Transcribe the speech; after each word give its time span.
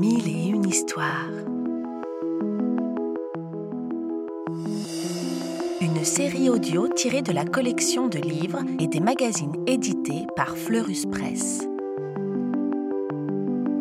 Mille 0.00 0.26
et 0.26 0.48
une 0.48 0.66
histoires. 0.66 1.28
Une 5.80 6.04
série 6.04 6.48
audio 6.48 6.88
tirée 6.88 7.20
de 7.20 7.32
la 7.32 7.44
collection 7.44 8.08
de 8.08 8.18
livres 8.18 8.60
et 8.80 8.86
des 8.86 9.00
magazines 9.00 9.52
édités 9.66 10.26
par 10.34 10.56
Fleurus 10.56 11.04
Press. 11.06 11.60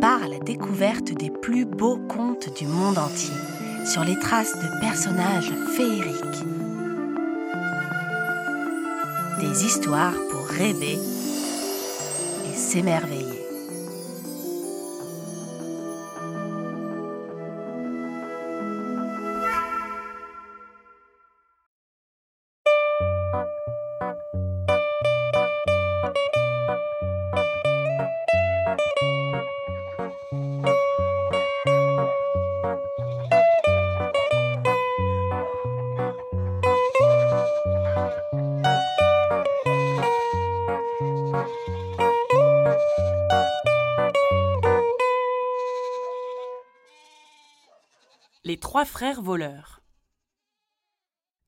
Part 0.02 0.24
à 0.24 0.28
la 0.28 0.40
découverte 0.40 1.14
des 1.14 1.30
plus 1.30 1.66
beaux 1.66 2.00
contes 2.10 2.50
du 2.58 2.68
monde 2.68 2.98
entier, 2.98 3.36
sur 3.86 4.04
les 4.04 4.20
traces 4.20 4.56
de 4.56 4.80
personnages 4.82 5.54
féeriques. 5.76 6.46
Des 9.40 9.66
histoires 9.66 10.16
pour 10.30 10.46
rêver 10.46 10.98
et 12.52 12.58
s'émerveiller. 12.58 13.21
Les 48.44 48.58
trois 48.58 48.86
frères 48.86 49.22
voleurs. 49.22 49.82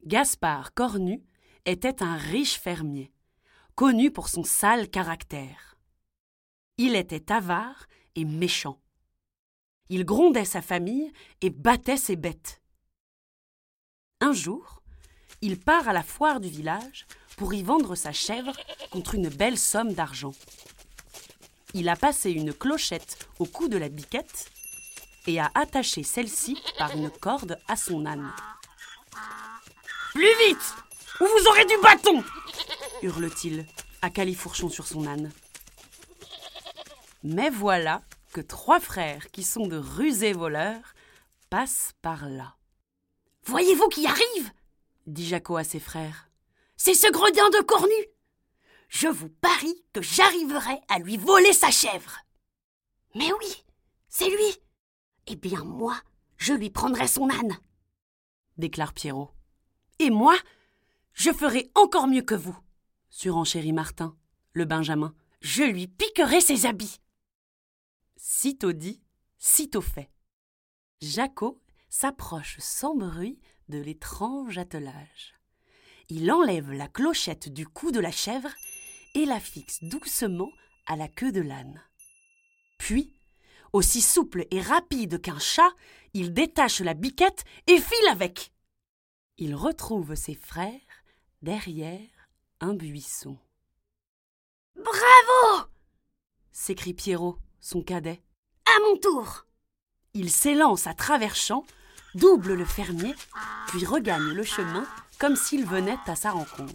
Gaspard 0.05 0.73
Cornu 0.73 1.21
était 1.65 2.03
un 2.03 2.17
riche 2.17 2.59
fermier, 2.59 3.11
connu 3.75 4.11
pour 4.11 4.29
son 4.29 4.43
sale 4.43 4.89
caractère. 4.89 5.77
Il 6.77 6.95
était 6.95 7.31
avare 7.31 7.87
et 8.15 8.25
méchant. 8.25 8.79
Il 9.89 10.05
grondait 10.05 10.45
sa 10.45 10.61
famille 10.61 11.11
et 11.41 11.49
battait 11.49 11.97
ses 11.97 12.15
bêtes. 12.15 12.61
Un 14.21 14.33
jour, 14.33 14.81
il 15.41 15.59
part 15.59 15.87
à 15.87 15.93
la 15.93 16.03
foire 16.03 16.39
du 16.39 16.49
village 16.49 17.05
pour 17.37 17.53
y 17.53 17.63
vendre 17.63 17.95
sa 17.95 18.11
chèvre 18.11 18.53
contre 18.91 19.15
une 19.15 19.29
belle 19.29 19.57
somme 19.57 19.93
d'argent. 19.93 20.33
Il 21.73 21.89
a 21.89 21.95
passé 21.95 22.31
une 22.31 22.53
clochette 22.53 23.27
au 23.39 23.45
cou 23.45 23.67
de 23.67 23.77
la 23.77 23.89
biquette 23.89 24.51
et 25.27 25.39
a 25.39 25.51
attaché 25.55 26.03
celle-ci 26.03 26.61
par 26.77 26.95
une 26.95 27.09
corde 27.09 27.59
à 27.67 27.75
son 27.75 28.05
âne. 28.05 28.31
Plus 30.13 30.37
vite 30.47 30.75
Ou 31.19 31.25
vous 31.25 31.47
aurez 31.47 31.65
du 31.65 31.77
bâton 31.81 32.23
hurle-t-il 33.01 33.65
à 34.01 34.09
califourchon 34.09 34.69
sur 34.69 34.87
son 34.87 35.05
âne. 35.07 35.31
Mais 37.23 37.49
voilà 37.49 38.01
que 38.33 38.41
trois 38.41 38.79
frères 38.79 39.29
qui 39.31 39.43
sont 39.43 39.67
de 39.67 39.77
rusés 39.77 40.33
voleurs 40.33 40.93
passent 41.49 41.93
par 42.01 42.27
là. 42.27 42.55
Voyez-vous 43.45 43.89
qui 43.89 44.07
arrive 44.07 44.51
dit 45.05 45.27
Jaco 45.27 45.57
à 45.57 45.63
ses 45.63 45.79
frères. 45.79 46.29
C'est 46.77 46.93
ce 46.93 47.11
gredin 47.11 47.49
de 47.49 47.61
cornu 47.63 47.93
Je 48.87 49.07
vous 49.07 49.29
parie 49.29 49.83
que 49.91 50.01
j'arriverai 50.01 50.79
à 50.87 50.99
lui 50.99 51.17
voler 51.17 51.53
sa 51.53 51.71
chèvre. 51.71 52.19
Mais 53.15 53.31
oui, 53.33 53.63
c'est 54.07 54.29
lui 54.29 54.63
eh 55.27 55.35
bien, 55.35 55.63
moi, 55.63 55.95
je 56.37 56.53
lui 56.53 56.69
prendrai 56.69 57.07
son 57.07 57.29
âne, 57.29 57.57
déclare 58.57 58.93
Pierrot. 58.93 59.31
Et 59.99 60.09
moi, 60.09 60.35
je 61.13 61.31
ferai 61.31 61.71
encore 61.75 62.07
mieux 62.07 62.21
que 62.21 62.35
vous, 62.35 62.57
surenchérit 63.09 63.73
Martin, 63.73 64.17
le 64.53 64.65
Benjamin. 64.65 65.13
Je 65.41 65.63
lui 65.63 65.87
piquerai 65.87 66.41
ses 66.41 66.65
habits. 66.65 66.99
Sitôt 68.15 68.73
dit, 68.73 69.01
sitôt 69.37 69.81
fait. 69.81 70.09
Jaco 71.01 71.61
s'approche 71.89 72.57
sans 72.59 72.95
bruit 72.95 73.39
de 73.69 73.77
l'étrange 73.77 74.57
attelage. 74.57 75.35
Il 76.09 76.31
enlève 76.31 76.71
la 76.71 76.87
clochette 76.87 77.49
du 77.49 77.67
cou 77.67 77.91
de 77.91 77.99
la 77.99 78.11
chèvre 78.11 78.49
et 79.15 79.25
la 79.25 79.39
fixe 79.39 79.83
doucement 79.83 80.51
à 80.87 80.95
la 80.95 81.07
queue 81.07 81.31
de 81.31 81.41
l'âne. 81.41 81.81
Puis 82.77 83.13
aussi 83.73 84.01
souple 84.01 84.45
et 84.51 84.61
rapide 84.61 85.19
qu'un 85.19 85.39
chat, 85.39 85.71
il 86.13 86.33
détache 86.33 86.81
la 86.81 86.93
biquette 86.93 87.43
et 87.67 87.79
file 87.79 88.07
avec. 88.11 88.53
Il 89.37 89.55
retrouve 89.55 90.15
ses 90.15 90.35
frères 90.35 90.79
derrière 91.43 91.99
un 92.61 92.73
buisson. 92.73 93.37
Bravo 94.77 95.67
s'écrie 96.53 96.93
Pierrot, 96.93 97.37
son 97.59 97.81
cadet. 97.83 98.23
À 98.65 98.79
mon 98.79 98.97
tour 98.97 99.45
Il 100.13 100.31
s'élance 100.31 100.87
à 100.87 100.93
travers 100.93 101.35
champs, 101.35 101.65
double 102.15 102.53
le 102.53 102.63
fermier, 102.63 103.13
puis 103.67 103.85
regagne 103.85 104.31
le 104.31 104.43
chemin 104.43 104.87
comme 105.19 105.35
s'il 105.35 105.65
venait 105.65 105.97
à 106.05 106.15
sa 106.15 106.31
rencontre. 106.31 106.73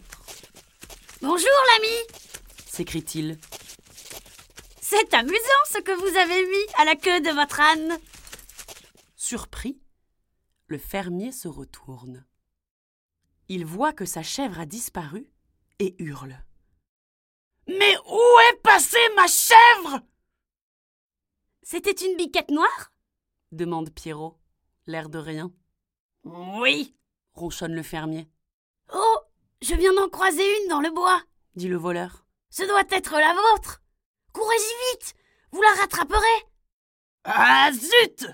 Bonjour 1.22 1.48
l'ami 1.72 2.26
s'écrie-t-il. 2.66 3.38
C'est 4.82 5.14
amusant 5.14 5.64
ce 5.72 5.78
que 5.78 5.92
vous 5.92 6.16
avez 6.16 6.42
mis 6.46 6.72
à 6.76 6.84
la 6.84 6.94
queue 6.94 7.20
de 7.20 7.30
votre 7.30 7.60
âne. 7.60 7.98
Surpris, 9.16 9.80
le 10.66 10.78
fermier 10.78 11.32
se 11.32 11.48
retourne. 11.48 12.24
Il 13.48 13.64
voit 13.64 13.92
que 13.92 14.04
sa 14.04 14.22
chèvre 14.22 14.60
a 14.60 14.66
disparu 14.66 15.26
et 15.78 15.94
hurle. 16.02 16.38
Mais 17.66 17.96
où 18.06 18.20
est 18.50 18.60
passée 18.62 18.96
ma 19.16 19.26
chèvre? 19.26 20.00
C'était 21.62 22.06
une 22.06 22.16
biquette 22.16 22.50
noire? 22.50 22.92
demande 23.52 23.90
Pierrot, 23.90 24.38
l'air 24.86 25.08
de 25.08 25.18
rien. 25.18 25.50
Oui, 26.24 26.94
ronchonne 27.34 27.74
le 27.74 27.82
fermier. 27.82 28.28
Oh, 28.92 29.18
je 29.62 29.74
viens 29.74 29.94
d'en 29.94 30.08
croiser 30.08 30.44
une 30.62 30.68
dans 30.68 30.80
le 30.80 30.90
bois, 30.90 31.22
dit 31.56 31.68
le 31.68 31.76
voleur. 31.76 32.26
Ce 32.50 32.62
doit 32.64 32.84
être 32.90 33.12
la 33.12 33.34
vôtre. 33.34 33.82
Courez-y 34.32 34.92
vite 34.92 35.14
Vous 35.52 35.62
la 35.62 35.80
rattraperez 35.80 36.46
Ah 37.24 37.70
zut 37.72 38.26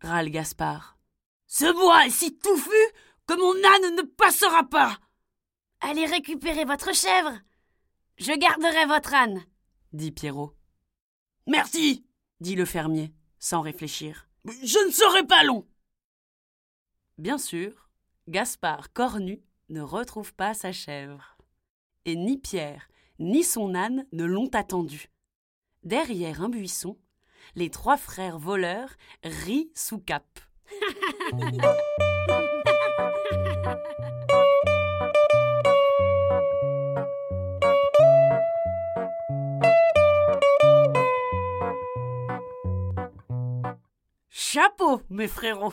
râle 0.00 0.30
Gaspard. 0.30 0.98
Ce 1.46 1.72
bois 1.72 2.06
est 2.06 2.10
si 2.10 2.36
touffu 2.38 2.70
que 3.26 3.34
mon 3.34 3.54
âne 3.54 3.96
ne 3.96 4.02
passera 4.02 4.64
pas 4.64 4.98
Allez 5.80 6.06
récupérer 6.06 6.64
votre 6.64 6.94
chèvre 6.94 7.38
Je 8.16 8.32
garderai 8.32 8.86
votre 8.86 9.14
âne 9.14 9.44
dit 9.94 10.10
Pierrot. 10.12 10.52
Merci 11.46 12.04
dit 12.40 12.56
le 12.56 12.64
fermier, 12.64 13.14
sans 13.38 13.62
réfléchir. 13.62 14.28
Je 14.44 14.86
ne 14.86 14.90
serai 14.90 15.24
pas 15.26 15.44
long 15.44 15.66
Bien 17.16 17.38
sûr, 17.38 17.88
Gaspard 18.28 18.92
cornu 18.92 19.40
ne 19.68 19.80
retrouve 19.80 20.34
pas 20.34 20.52
sa 20.52 20.72
chèvre. 20.72 21.38
Et 22.04 22.16
ni 22.16 22.36
Pierre 22.36 22.88
ni 23.20 23.44
son 23.44 23.76
âne 23.76 24.06
ne 24.12 24.24
l'ont 24.24 24.50
attendu. 24.52 25.08
Derrière 25.84 26.42
un 26.42 26.48
buisson, 26.48 26.98
les 27.54 27.70
trois 27.70 27.96
frères 27.96 28.38
voleurs 28.38 28.90
rient 29.22 29.70
sous 29.74 30.00
cap. 30.00 30.26
Chapeau, 44.28 45.00
mes 45.10 45.26
frérots, 45.26 45.72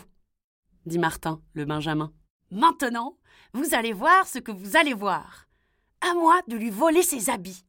dit 0.86 0.98
Martin, 0.98 1.40
le 1.54 1.64
Benjamin. 1.64 2.12
Maintenant, 2.50 3.16
vous 3.52 3.74
allez 3.74 3.92
voir 3.92 4.26
ce 4.26 4.38
que 4.38 4.50
vous 4.50 4.76
allez 4.76 4.94
voir. 4.94 5.46
À 6.00 6.14
moi 6.14 6.40
de 6.48 6.56
lui 6.56 6.70
voler 6.70 7.02
ses 7.02 7.30
habits. 7.30 7.64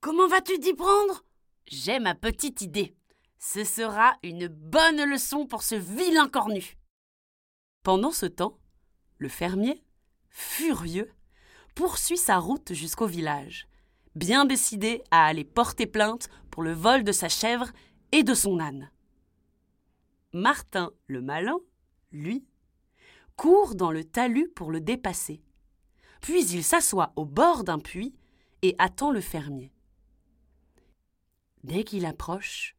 Comment 0.00 0.26
vas-tu 0.26 0.58
t'y 0.58 0.74
prendre? 0.74 1.24
J'ai 1.66 2.00
ma 2.00 2.14
petite 2.14 2.60
idée. 2.60 2.94
Ce 3.38 3.64
sera 3.64 4.16
une 4.22 4.48
bonne 4.48 5.04
leçon 5.04 5.46
pour 5.46 5.62
ce 5.62 5.74
vilain 5.74 6.28
cornu. 6.28 6.76
Pendant 7.82 8.10
ce 8.10 8.26
temps, 8.26 8.58
le 9.18 9.28
fermier, 9.28 9.82
furieux, 10.30 11.10
poursuit 11.74 12.16
sa 12.16 12.38
route 12.38 12.72
jusqu'au 12.72 13.06
village, 13.06 13.68
bien 14.14 14.44
décidé 14.44 15.02
à 15.10 15.26
aller 15.26 15.44
porter 15.44 15.86
plainte 15.86 16.28
pour 16.50 16.62
le 16.62 16.72
vol 16.72 17.04
de 17.04 17.12
sa 17.12 17.28
chèvre 17.28 17.70
et 18.12 18.22
de 18.22 18.34
son 18.34 18.58
âne. 18.58 18.90
Martin 20.32 20.90
le 21.06 21.20
malin, 21.20 21.58
lui, 22.12 22.44
court 23.36 23.74
dans 23.74 23.92
le 23.92 24.04
talus 24.04 24.48
pour 24.48 24.70
le 24.70 24.80
dépasser. 24.80 25.42
Puis 26.20 26.44
il 26.50 26.64
s'assoit 26.64 27.12
au 27.16 27.24
bord 27.24 27.64
d'un 27.64 27.78
puits 27.78 28.14
et 28.62 28.74
attend 28.78 29.10
le 29.10 29.20
fermier. 29.20 29.72
Dès 31.62 31.84
qu'il 31.84 32.06
approche, 32.06 32.76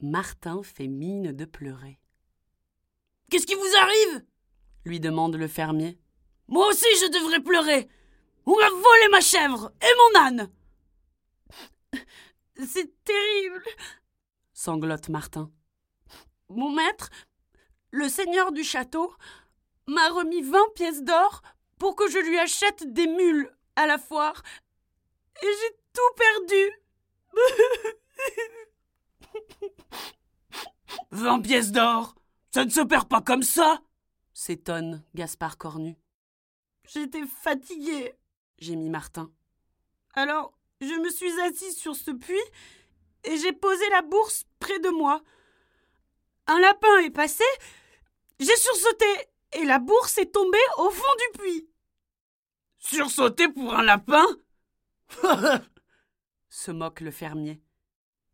Martin 0.00 0.62
fait 0.62 0.86
mine 0.86 1.32
de 1.32 1.44
pleurer. 1.44 1.98
Qu'est-ce 3.30 3.46
qui 3.46 3.54
vous 3.54 3.76
arrive? 3.78 4.24
Lui 4.84 5.00
demande 5.00 5.36
le 5.36 5.48
fermier. 5.48 5.98
Moi 6.48 6.66
aussi 6.68 6.86
je 7.00 7.10
devrais 7.10 7.40
pleurer. 7.40 7.88
On 8.46 8.56
m'a 8.56 8.70
volé 8.70 9.08
ma 9.10 9.20
chèvre 9.20 9.72
et 9.80 9.94
mon 9.96 10.20
âne. 10.20 10.50
C'est 12.66 12.92
terrible, 13.04 13.62
sanglote 14.52 15.08
Martin. 15.08 15.50
Mon 16.48 16.70
maître, 16.70 17.10
le 17.90 18.08
seigneur 18.08 18.52
du 18.52 18.64
château, 18.64 19.14
m'a 19.86 20.08
remis 20.10 20.42
vingt 20.42 20.72
pièces 20.74 21.02
d'or 21.02 21.42
pour 21.78 21.96
que 21.96 22.08
je 22.10 22.18
lui 22.18 22.38
achète 22.38 22.92
des 22.92 23.06
mules 23.06 23.50
à 23.76 23.86
la 23.86 23.98
foire. 23.98 24.42
Et 25.42 25.46
j'ai 25.46 25.76
tout 25.92 26.00
perdu. 26.16 26.70
Vingt 31.12 31.40
pièces 31.40 31.72
d'or 31.72 32.14
Ça 32.52 32.64
ne 32.64 32.70
se 32.70 32.80
perd 32.80 33.08
pas 33.08 33.20
comme 33.20 33.42
ça 33.42 33.80
s'étonne 34.40 35.04
Gaspard 35.14 35.58
Cornu. 35.58 35.98
J'étais 36.88 37.26
fatigué, 37.26 38.14
gémit 38.58 38.88
Martin. 38.88 39.30
Alors, 40.14 40.58
je 40.80 40.86
me 40.86 41.10
suis 41.10 41.38
assis 41.42 41.74
sur 41.74 41.94
ce 41.94 42.10
puits 42.10 42.48
et 43.24 43.36
j'ai 43.36 43.52
posé 43.52 43.86
la 43.90 44.00
bourse 44.00 44.44
près 44.58 44.78
de 44.78 44.88
moi. 44.88 45.20
Un 46.46 46.58
lapin 46.58 47.00
est 47.04 47.10
passé, 47.10 47.44
j'ai 48.38 48.56
sursauté 48.56 49.04
et 49.52 49.64
la 49.66 49.78
bourse 49.78 50.16
est 50.16 50.32
tombée 50.32 50.58
au 50.78 50.88
fond 50.88 51.14
du 51.18 51.38
puits. 51.38 51.68
Sursauter 52.78 53.48
pour 53.48 53.74
un 53.74 53.82
lapin? 53.82 54.24
se 56.48 56.70
moque 56.70 57.02
le 57.02 57.10
fermier. 57.10 57.60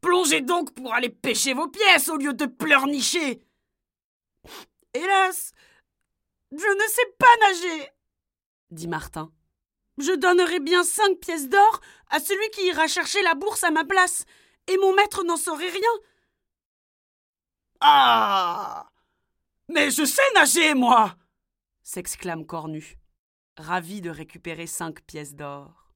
Plongez 0.00 0.40
donc 0.40 0.72
pour 0.72 0.94
aller 0.94 1.10
pêcher 1.10 1.52
vos 1.52 1.66
pièces 1.66 2.08
au 2.08 2.16
lieu 2.16 2.32
de 2.32 2.46
pleurnicher. 2.46 3.42
Hélas, 4.94 5.52
je 6.52 6.56
ne 6.56 6.88
sais 6.88 7.14
pas 7.18 7.48
nager, 7.48 7.90
dit 8.70 8.88
Martin. 8.88 9.32
Je 9.98 10.12
donnerai 10.12 10.60
bien 10.60 10.84
cinq 10.84 11.18
pièces 11.20 11.48
d'or 11.48 11.80
à 12.10 12.20
celui 12.20 12.50
qui 12.50 12.66
ira 12.66 12.86
chercher 12.86 13.22
la 13.22 13.34
bourse 13.34 13.64
à 13.64 13.70
ma 13.70 13.84
place, 13.84 14.24
et 14.66 14.76
mon 14.78 14.94
maître 14.94 15.24
n'en 15.24 15.36
saurait 15.36 15.70
rien. 15.70 15.90
Ah 17.80 18.90
Mais 19.68 19.90
je 19.90 20.04
sais 20.04 20.32
nager, 20.34 20.74
moi 20.74 21.16
s'exclame 21.86 22.44
Cornu, 22.44 22.98
ravi 23.56 24.00
de 24.00 24.10
récupérer 24.10 24.66
cinq 24.66 25.02
pièces 25.02 25.36
d'or. 25.36 25.92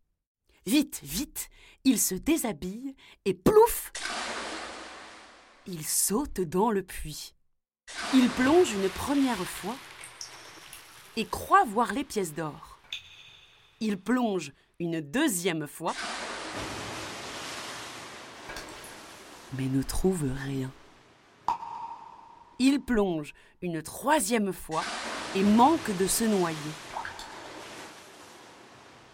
Vite, 0.65 1.01
vite, 1.03 1.51
il 1.83 2.01
se 2.01 2.15
déshabille 2.15 2.95
et 3.25 3.35
plouf 3.35 3.91
Il 5.67 5.85
saute 5.85 6.41
dans 6.41 6.71
le 6.71 6.85
puits. 6.85 7.35
Il 8.15 8.29
plonge 8.31 8.73
une 8.73 8.89
première 8.89 9.45
fois 9.45 9.77
et 11.17 11.25
croit 11.25 11.65
voir 11.65 11.93
les 11.93 12.05
pièces 12.05 12.35
d'or. 12.35 12.79
Il 13.81 13.99
plonge 13.99 14.53
une 14.79 15.01
deuxième 15.01 15.67
fois, 15.67 15.95
mais 19.55 19.67
ne 19.67 19.83
trouve 19.83 20.27
rien. 20.47 20.71
Il 22.59 22.81
plonge 22.81 23.33
une 23.63 23.83
troisième 23.83 24.53
fois 24.53 24.85
et 25.35 25.43
manque 25.43 25.97
de 25.99 26.07
se 26.07 26.25
noyer. 26.25 26.57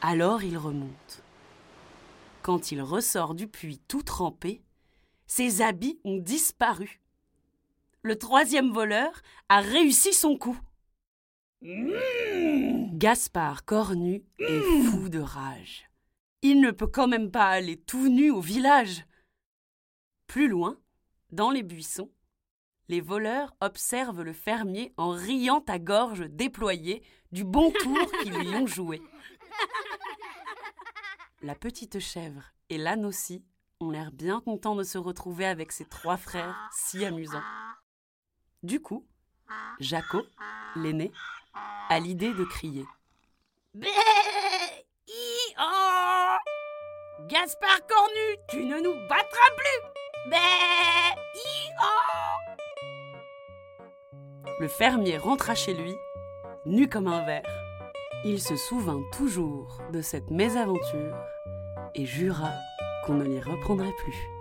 Alors 0.00 0.42
il 0.42 0.58
remonte. 0.58 1.22
Quand 2.42 2.70
il 2.70 2.82
ressort 2.82 3.34
du 3.34 3.48
puits 3.48 3.80
tout 3.88 4.02
trempé, 4.02 4.62
ses 5.26 5.62
habits 5.62 5.98
ont 6.04 6.18
disparu. 6.18 7.00
Le 8.02 8.16
troisième 8.16 8.70
voleur 8.70 9.20
a 9.48 9.60
réussi 9.60 10.12
son 10.12 10.36
coup. 10.36 10.56
Mmh. 11.62 12.98
Gaspard 12.98 13.64
Cornu 13.64 14.22
est 14.38 14.60
mmh. 14.60 14.82
fou 14.84 15.08
de 15.08 15.18
rage. 15.18 15.88
Il 16.42 16.60
ne 16.60 16.70
peut 16.70 16.86
quand 16.86 17.08
même 17.08 17.30
pas 17.30 17.46
aller 17.48 17.76
tout 17.76 18.08
nu 18.08 18.30
au 18.30 18.40
village. 18.40 19.04
Plus 20.26 20.48
loin, 20.48 20.78
dans 21.30 21.50
les 21.50 21.62
buissons, 21.62 22.10
les 22.88 23.00
voleurs 23.00 23.56
observent 23.60 24.22
le 24.22 24.32
fermier 24.32 24.92
en 24.96 25.10
riant 25.10 25.64
à 25.66 25.78
gorge 25.78 26.28
déployée 26.28 27.02
du 27.32 27.44
bon 27.44 27.72
tour 27.72 27.98
qu'ils 28.22 28.34
lui 28.34 28.48
ont 28.54 28.66
joué. 28.66 29.02
La 31.42 31.54
petite 31.54 31.98
chèvre 31.98 32.44
et 32.68 32.78
l'âne 32.78 33.04
aussi 33.04 33.44
ont 33.80 33.90
l'air 33.90 34.12
bien 34.12 34.40
contents 34.40 34.76
de 34.76 34.84
se 34.84 34.98
retrouver 34.98 35.46
avec 35.46 35.72
ses 35.72 35.84
trois 35.84 36.16
frères 36.16 36.56
si 36.72 37.04
amusants. 37.04 37.42
Du 38.62 38.80
coup, 38.80 39.06
Jaco, 39.80 40.22
l'aîné, 40.76 41.12
à 41.88 41.98
l'idée 42.00 42.32
de 42.32 42.44
crier. 42.44 42.84
Bé 43.74 43.88
oh 45.58 46.36
Gaspard 47.28 47.86
Cornu, 47.88 48.36
tu 48.48 48.64
ne 48.64 48.80
nous 48.80 48.94
battras 49.08 49.50
plus 49.56 50.30
Bé 50.30 50.36
oh 51.80 52.62
Le 54.60 54.68
fermier 54.68 55.18
rentra 55.18 55.54
chez 55.54 55.74
lui, 55.74 55.94
nu 56.64 56.88
comme 56.88 57.08
un 57.08 57.24
verre. 57.24 57.42
Il 58.24 58.40
se 58.40 58.56
souvint 58.56 59.02
toujours 59.12 59.82
de 59.92 60.00
cette 60.00 60.30
mésaventure 60.30 61.16
et 61.94 62.06
jura 62.06 62.52
qu'on 63.04 63.14
ne 63.14 63.24
l'y 63.24 63.40
reprendrait 63.40 63.94
plus. 63.98 64.35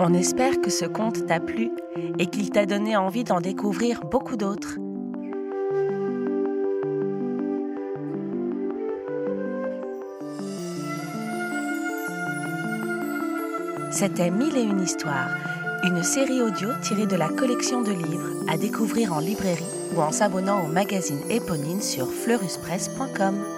On 0.00 0.14
espère 0.14 0.60
que 0.60 0.70
ce 0.70 0.84
conte 0.84 1.26
t'a 1.26 1.40
plu 1.40 1.70
et 2.20 2.26
qu'il 2.26 2.50
t'a 2.50 2.66
donné 2.66 2.96
envie 2.96 3.24
d'en 3.24 3.40
découvrir 3.40 4.04
beaucoup 4.04 4.36
d'autres. 4.36 4.78
C'était 13.90 14.30
Mille 14.30 14.56
et 14.56 14.62
une 14.62 14.80
histoires, 14.80 15.34
une 15.82 16.04
série 16.04 16.42
audio 16.42 16.68
tirée 16.80 17.06
de 17.06 17.16
la 17.16 17.28
collection 17.28 17.82
de 17.82 17.90
livres 17.90 18.44
à 18.48 18.56
découvrir 18.56 19.12
en 19.12 19.18
librairie 19.18 19.64
ou 19.96 20.00
en 20.00 20.12
s'abonnant 20.12 20.64
au 20.64 20.68
magazine 20.68 21.20
Éponine 21.28 21.82
sur 21.82 22.06
fleuruspresse.com. 22.08 23.57